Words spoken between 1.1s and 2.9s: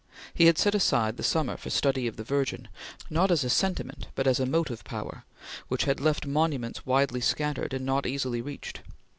the summer for study of the Virgin,